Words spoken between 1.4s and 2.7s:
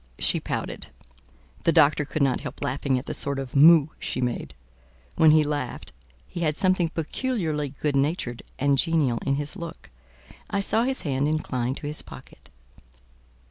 The doctor could not help